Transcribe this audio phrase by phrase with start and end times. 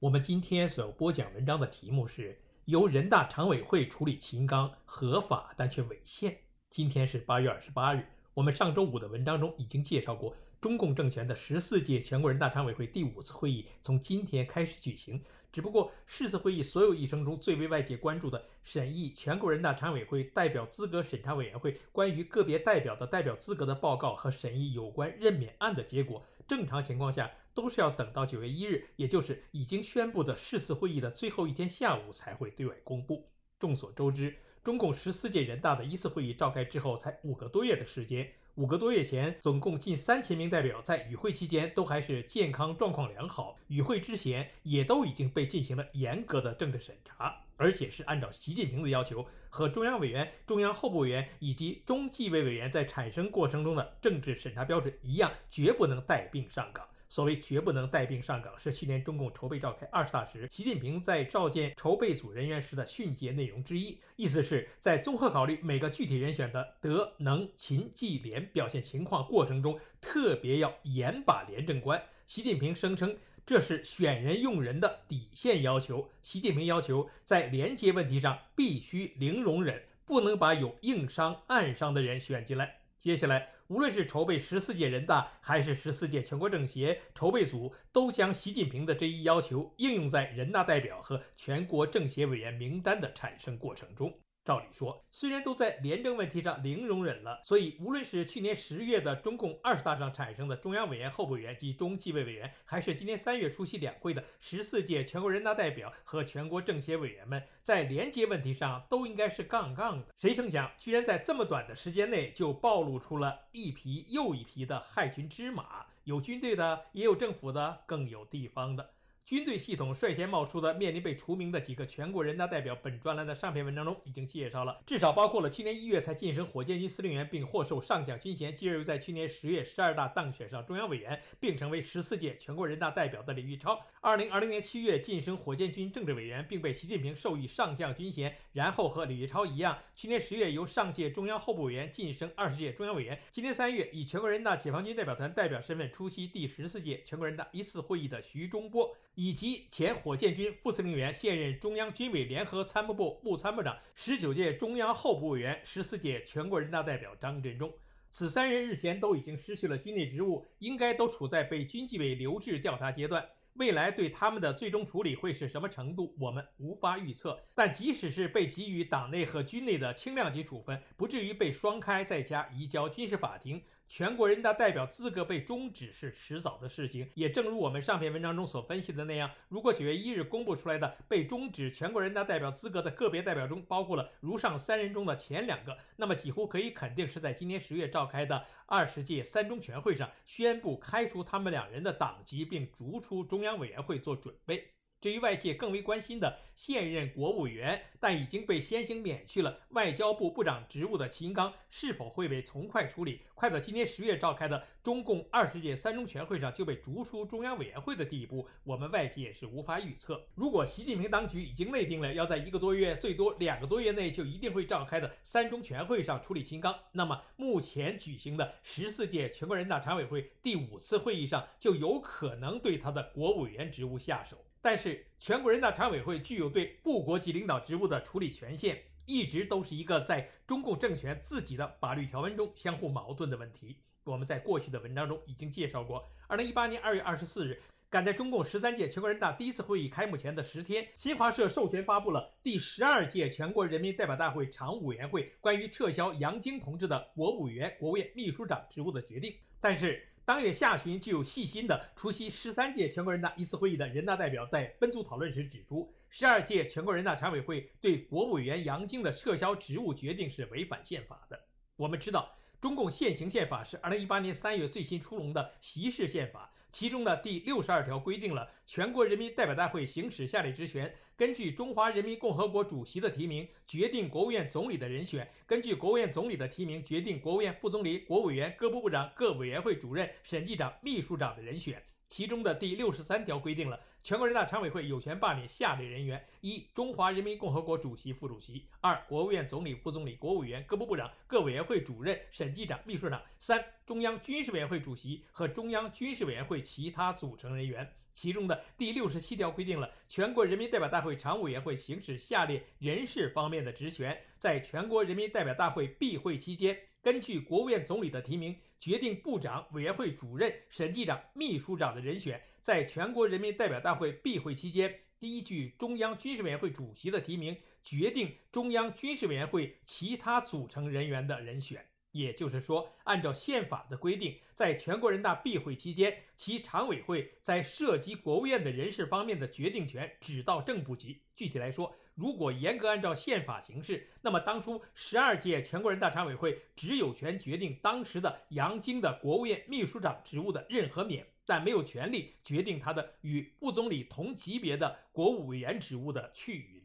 [0.00, 6.38] 我们今天所要播讲文章的题目是由人大常委会处理秦刚合法但却违宪。
[6.70, 15.22] 今天是八月二十八日，我们上周五的文章中已经介绍过，中共政权的十四届全国人大常委会第五次会议从今天开始举行。
[15.52, 33.28] 只不过，是次会议所有议程中最为外界关注的审议全国人大常委会代表资格审查委员会关于个别代表的代表资格的报告和审议有关任免案的结果，正常情况下都是要等到九月一日，也就是已经宣布的是次会议的最后一天下午才会对外公布。
[33.58, 38.32] 众所周知，中共十四届人大的一次会议召开之后才五个多月的时间。
[38.54, 56.86] 五个多月前，总共近三千名代表在与会期间都还是健康状况良好，与会之前也都已经被进行了严格的政治审查，而且是按照习近平的要求，和中央委员、中央候补委员以及中纪委委员在产生过程中的政治审查标准一样，绝不能带病上岗。
[57.10, 63.98] 所谓绝不能带病上岗，是去年中共筹备召开二十大时，习近平在召见筹备组人员时的训诫内容之一。
[64.14, 72.00] 意思是在综合考虑每个具体人选的德能勤绩廉表现情况过程中，特别要严把廉政关。
[72.28, 76.08] 习近平声称这是选人用人的底线要求。
[76.22, 82.76] 习近平要求在廉洁问题上必须零容忍，不能把有硬伤、暗伤的人选进来。
[83.00, 83.59] 接下来。
[83.70, 94.12] 无论是筹备十四届人大，还是十四届全国政协筹备组，都将习近平的这一要求应用在人大代表和全国政协委员名单的产生过程中。
[94.50, 110.08] 照理说，虽然都在廉政问题上零容忍了，所以无论是去年十月的中共二十大上产生的中央委员、候补委员及中纪委委员，还是今年三月出席两会的十四届全国人大代表和全国政协委员们，在廉洁问题上都应该是杠杠的。
[110.18, 118.90] 谁成想，居然在这么短的时间内就暴露出了一批又一批的害群之马，有军队的，也有政府的，更有地方的。
[119.30, 148.92] 军队系统率先冒出的、面临被除名的几个全国人大代表，本专栏的上篇文章中已经介绍了，至少包括了去年一月才晋升火箭军司令员并获授上将军衔，继而又在去年十月十二大当选上中央委员，并成为十四届全国人大代表的李玉超；二零二零年七月晋升火箭军政治委员，并被习近平授予上将军衔，然后和李玉超一样，去年十月由上届中央候补委员晋升二十届中央委员，今年三月以全国人大解放军代表团代表身份出席第十四届全国人大一次会议的徐中波。
[149.22, 157.70] 以及前火箭军副司令员、现任中央军委联合参谋部副参谋长、十九届中央候补委员、十四届全国人大代表张振中，
[158.10, 163.22] 此三人日前都已经失去了军内职务，应该都处在被军纪委留置调查阶段。
[163.56, 167.38] 未来对他们的最终处理会是什么程度，我们无法预测。
[167.54, 173.62] 但即使是被给予党内和军内的轻量级处分，不至于被双开再加移交军事法庭。
[173.90, 194.68] 全国人大代表资格被终止是迟早的事情，也正如我们上篇文章中所分析的那样，如果九月一日公布出来的被终止全国人大代表资格的个别代表中包括了如上三人中的前两个，那么几乎可以肯定是在今年十月召开的二十届三中全会上宣布开除他们两人的党籍，并逐出中央委员会做准备。
[195.00, 210.22] 至于外界更为关心的现任国务委员，但已经被先行免去了外交部部长职务的秦刚，是否会被从快处理，快到今年十月召开的中共二十届三中全会上就被逐出中央委员会的地步，我们外界是无法预测。
[210.34, 224.36] 如果习近平当局已经内定了要在一个多月，最多两个多月内就一定会召开的三中全会上处理秦刚，那么目前举行的十四届全国人大常委会第五次会议上就有可能对他的国务委员职务下手。
[224.62, 233.78] 但是，全国人大常委会具有对部国级领导职务的处理权限，一直都是一个在中共政权自己的法律条文中相互矛盾的问题。
[234.04, 236.06] 我们在过去的文章中已经介绍过。
[236.26, 249.34] 二零一八年二月二十四日，赶在中共十三届全国人大第一次会议开幕前的十天，新华社授权发布了第十二届全国人民代表大会常务委员会关于撤销杨晶同志的国务委员、国务院秘书长职务的决定。
[249.60, 261.36] 但是，当月下旬，就有细心的出席十三届全国人大一次会议的人大代表在分组讨论时指出，十二届全国人大常委会对国务委员杨晶的撤销职务决定是违反宪法的。
[261.74, 266.52] 我们知道，中共现行宪法是二零一八年三月最新出笼的习氏宪法。
[266.70, 281.82] 其中的第六十二条规定了全国人民代表大会行使下列职权：根据中华人民共和国主席的提名，决定国务院总理的人选；根据国务院总理的提名，决定国务院副总理、国务委员、各部部长、各委员会主任、审计长、秘书长的人选。
[282.08, 297.86] 其中的第六十三条规定了全国人大常委会有权罢免下列人员：一、中华人民共和国主席、副主席；二、国务院总理、副总理、国务委员、各部部长、各委员会主任、审计长、秘书长；三、中央军事委员会主席和中央军事委员会其他组成人员。
[298.14, 308.56] 其中的第六十七条规定了全国人民代表大会常务委员会行使下列人事方面的职权：在全国人民代表大会闭会期间，根据国务院总理的提名。
[308.80, 321.84] 决定部长、委员会主任、审计长、秘书长的人选，在全国人民代表大会闭会期间，依据中央军事委员会主席的提名，决定中央军事委员会其他组成人员的人选。
[322.12, 331.20] 也就是说，按照宪法的规定，在全国人大闭会期间，其常委会在涉及国务院的人事方面的决定权只到正部级。
[331.36, 346.79] 具体来说，如果严格按照宪法行事，那么当初十二届全国人大常委会只有权决定当时的杨京的国务院秘书长职务的任和免，但没有权利决定他的与副总理同级别的国务委员职务的去与。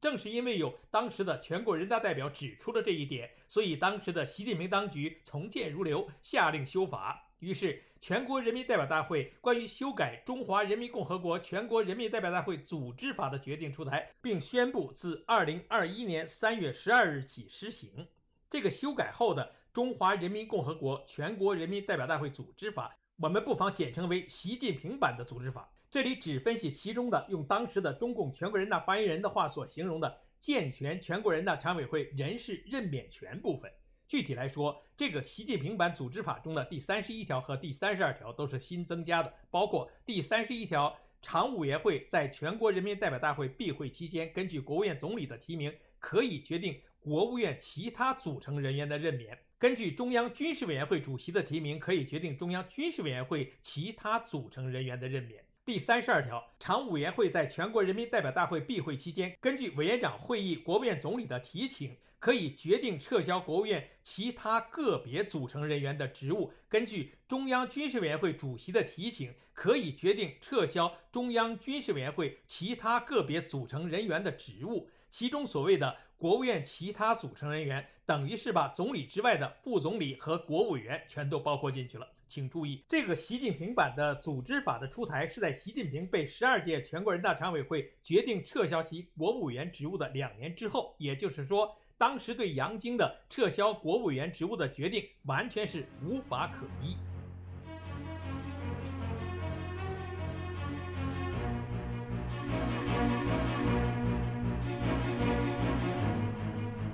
[0.00, 7.26] 正是因为有当时的全国人大代表指出了这一点，所以当时的习近平当局从谏如流，下令修法。
[7.40, 18.08] 于是，全国人民代表大会关于修改《中华人民共和国全国人民代表大会组织法》的决定出台，并宣布自二零二一年三月十二日起施行。
[18.50, 19.44] 这个修改后的
[19.74, 22.88] 《中华人民共和国全国人民代表大会组织法》，
[23.22, 25.70] 我们不妨简称为习近平版的组织法。
[25.90, 33.68] 这里只分析其中的，用当时的中共全国人大发言人的话所形容的健全全国人大常委会人事任免权部分。
[34.06, 55.44] 具体来说，这个习近平版组织法中的第三十一条和第三十二条都是新增加的，包括第三十一条，常务委员会在全国人民代表大会闭会期间，根据国务院总理的提名，可以决定国务院其他组成人员的任免；根据中央军事委员会主席的提名，可以决定中央军事委员会其他组成人员的任免。
[55.70, 61.96] 第三十二条，常务委员会在全国人民代表大会闭会期间，根据委员长会议、国务院总理的提请。
[62.18, 66.52] 可以决定撤销国务院其他个别组成人员的职务。
[66.68, 74.90] 根据中央军事委员会主席的提请，可以决定撤销中央军事委员会其他个别组成人员的职务。
[75.08, 82.06] 其中所谓的国务院其他组成人员，等于是把总理之外的副总理和国务委员全都包括进去了。
[82.30, 90.94] 请注意，这个习近平版的组织法的出台，是在习近平被十二届全国人大常委会决定撤销其国务委员职务的两年之后。
[90.96, 91.76] 也就是说。
[91.98, 96.96] 当时对杨晶的撤销国务委员职务的决定完全是无法可依。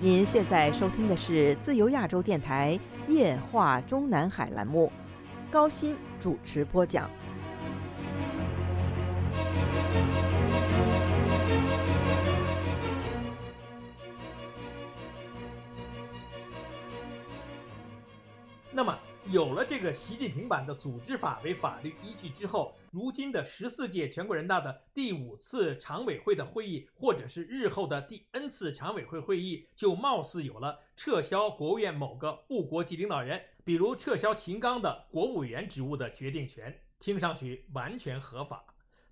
[0.00, 4.90] 您现在收听的是自由亚洲电台夜话中南海栏目，
[5.50, 7.08] 高鑫主持播讲。
[18.72, 18.98] 那么，
[19.30, 38.64] 有了这个习近平版的组织法为法律依据之后，如今的十四届全国人大的第五次常委会的会议，或者是日后的第 N 次常委会会议，就貌似有了撤销国务院某个副国级领导人，比如撤销秦刚的国务委员职务的决定权，听上去完全合法。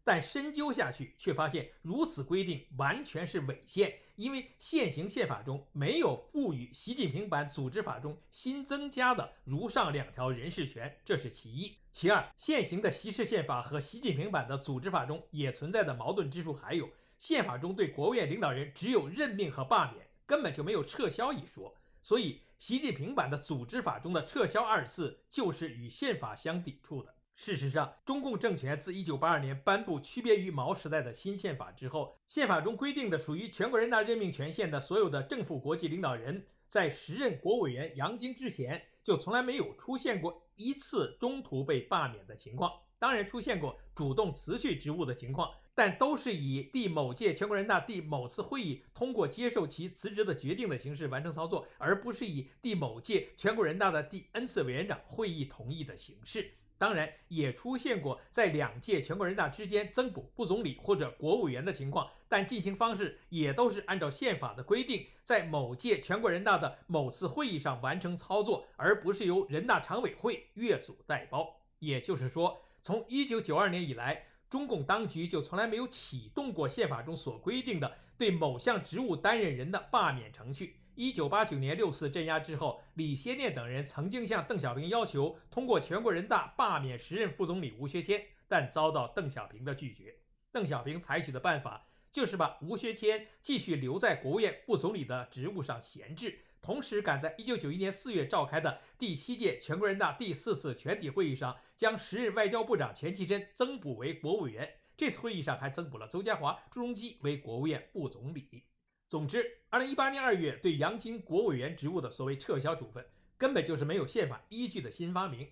[0.04, 11.76] 但深究下去，却发现如此规定完全是违宪，因为现行宪法中没有赋予习近平版组织法中新增加的如上两条人事权，这是其一。
[11.90, 27.14] 其二，现行的习氏宪法和习近平版的组织法中也存在的矛盾之处，还有宪法中对国务院领导人只有任命和罢免，根本就没有撤销一说，所以习近平版的组织法中的撤销二字就是与宪法相抵触的。
[27.34, 42.72] 事实上，中共政权自1982年颁布区别于毛时代的新宪法之后，宪法中规定的属于全国人大任命权限的所有的政府国际领导人，在时任国务委员杨晶之前，就从来没有出现过一次中途被罢免的情况。
[42.98, 56.52] 当然，出现过主动辞去职务的情况，但都是以第某届全国人大第某次会议通过接受其辞职的决定的形式完成操作，而不是以第某届全国人大的第 N 次委员长会议同意的形式。
[56.76, 71.48] 当然，也出现过在两届全国人大之间增补副总理或者国务委员的情况，但进行方式也都是按照宪法的规定，在某届全国人大的某次会议上完成操作，而不是由人大常委会越俎代庖。
[71.78, 80.76] 也就是说，从1992年以来，中共当局就从来没有启动过宪法中所规定的对某项职务担任人的罢免程序。
[80.94, 90.14] 1989年六四镇压之后，李先念等人曾经向邓小平要求通过全国人大罢免时任副总理吴学谦，但遭到邓小平的拒绝。
[90.52, 96.38] 邓小平采取的办法就是把吴学谦继续留在国务院副总理的职务上闲置。
[96.64, 104.76] 同时，赶在1991年4月召开的第七届全国人大第四次全体会议上，将时任外交部长钱其琛增补为国务委员。
[104.96, 108.64] 这次会议上还增补了邹家华、朱镕基为国务院副总理。
[109.06, 113.04] 总之，2018年2月对杨晶国委员职务的所谓撤销处分，
[113.36, 115.46] 根本就是没有宪法依据的新发明。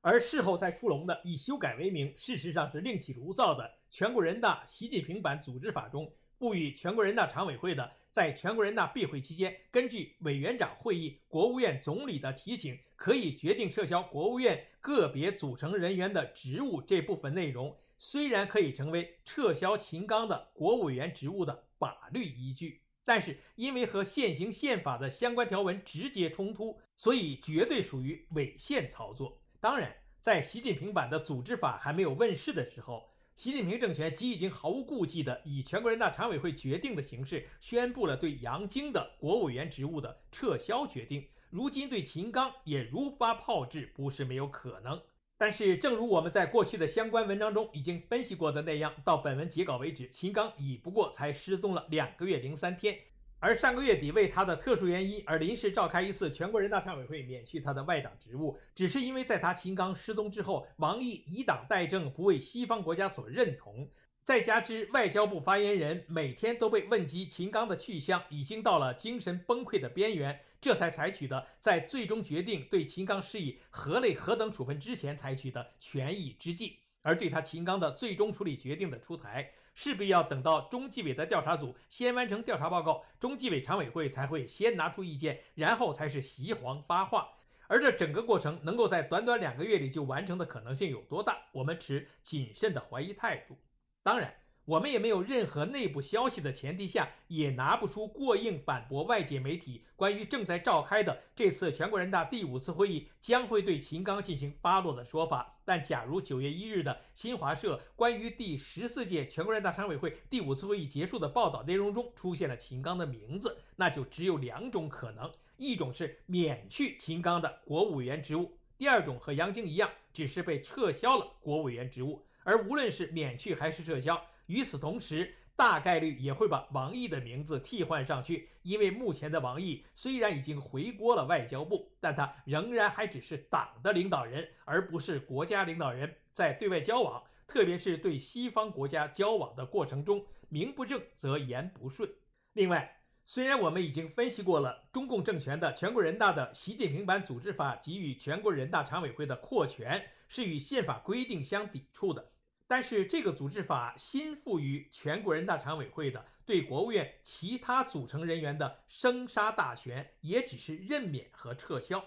[0.00, 7.92] 而事后再出笼的以修改为名，事实上是另起炉灶的全国人大习近平版组织法中赋予全国人大常委会的。
[8.16, 29.38] 在全国人大闭会期间，根据委员长会议、国务院总理的提请，可以决定撤销国务院个别组成人员的职务这部分内容，虽然可以成为撤销秦刚的国务委员职务的法律依据，但是因为和现行宪法的相关条文直接冲突，所以绝对属于违宪操作。
[29.60, 33.10] 当然，在习近平版的组织法还没有问世的时候。
[33.36, 41.22] 习近平政权即已经毫无顾忌地以全国人大常委会决定的形式宣布了对杨晶的国务委员职务的撤销决定。
[41.50, 44.98] 如今对秦刚也如法炮制，不是没有可能。
[45.36, 52.96] 但是，正如我们在过去的相关文章中已经分析过的那样，到本文截稿为止，秦刚已不过才失踪了两个月零三天。
[53.38, 63.88] 而上个月底为他的特殊原因而临时召开一次全国人大常委会免去他的外长职务，只是因为在他秦刚失踪之后，王毅以党代政，不为西方国家所认同。
[64.22, 76.78] 再加之外交部发言人每天都被问及秦刚的去向，已经到了精神崩溃的边缘，这才采取的在最终决定对秦刚施以何类何等处分之前采取的权宜之计。
[77.02, 79.52] 而对他秦刚的最终处理决定的出台。
[79.76, 87.28] 势必要等到中纪委的调查组先完成调查报告，中纪委常委会才会先拿出意见，然后才是习黄发话。
[87.68, 91.36] 而这整个过程能够在短短两个月里就完成的可能性有多大？
[91.52, 93.56] 我们持谨慎的怀疑态度。
[94.02, 94.34] 当然。
[94.66, 105.54] 我们也没有任何内部消息的前提下，也拿不出过硬反驳外界媒体关于正在召开的这次全国人大第五次会议将会对秦刚进行发落的说法。
[105.64, 118.46] 但假如九月一日的新华社关于第十四届全国人大常委会第五次会议结束的报道内容中出现了秦刚的名字，那就只有两种可能：一种是免去秦刚的国务委员职务；
[118.76, 122.24] 第二种和杨晶一样，只是被撤销了国务委员职务。
[122.42, 136.16] 而无论是免去还是撤销，与此同时，大概率也会把王毅的名字替换上去，因为目前的王毅虽然已经回国了外交部，但他仍然还只是党的领导人，而不是国家领导人。
[136.32, 142.08] 在对外交往，特别是对西方国家交往的过程中，名不正则言不顺。
[142.52, 152.32] 另外，虽然我们已经分析过了中共政权的全国人大的习近平版组织法给予全国人大常委会的扩权是与宪法规定相抵触的。
[152.68, 162.04] 但是，这个组织法新赋予全国人大常委会的对国务院其他组成人员的生杀大权，也只是任免和撤销。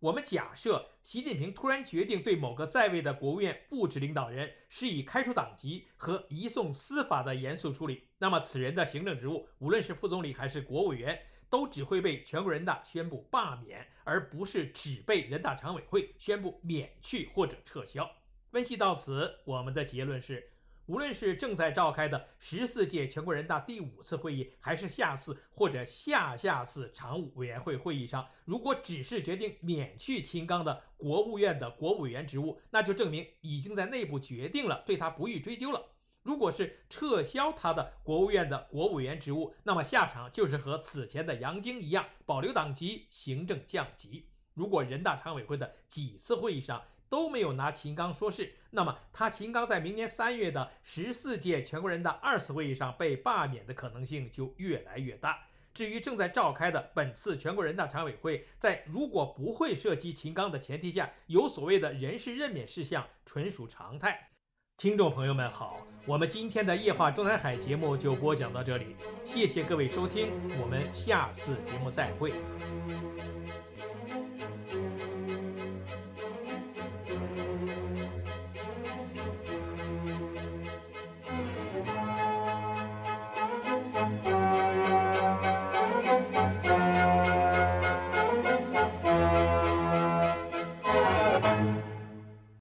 [0.00, 18.08] 我们假设习近平突然决定对某个在位的国务院部职领导人施以开除党籍和移送司法的严肃处理，那么此人的行政职务，无论是副总理还是国务委员，都只会被全国人大宣布罢免，而不是只被人大常委会宣布免去或者撤销。
[18.50, 20.50] 分析到此，我们的结论是：
[20.86, 35.78] 无论是正在召开的十四届全国人大第五次会议，还是下次或者下下次常务委员会会议上，如果只是决定免去秦刚的国务院的国务委员职务，那就证明已经在内部决定了对他不予追究了；
[36.22, 44.26] 如果是撤销他的国务院的国务委员职务，那么下场就是和此前的杨晶一样，保留党籍、行政降级。
[44.54, 55.46] 如果人大常委会的几次会议上，都没有拿秦刚说事，那么他秦刚在明年三月的十四届全国人大二次会议上被罢免的可能性就越来越大。
[55.74, 64.30] 至于正在召开的本次全国人大常委会，在如果不会涉及秦刚的前提下，有所谓的人事任免事项，纯属常态。
[64.76, 72.32] 听众朋友们好，我们今天的夜话中南海节目就播讲到这里，谢谢各位收听，我们下次节目再会。